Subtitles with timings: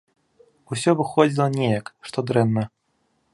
[0.75, 2.63] Усё выходзіла неяк, што дрэнна.